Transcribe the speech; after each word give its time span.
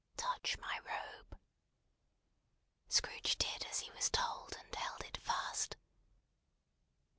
"Touch 0.17 0.57
my 0.57 0.79
robe!" 0.79 1.37
Scrooge 2.87 3.35
did 3.37 3.67
as 3.69 3.81
he 3.81 3.91
was 3.91 4.09
told, 4.09 4.57
and 4.59 4.73
held 4.73 5.03
it 5.03 5.17
fast. 5.17 5.75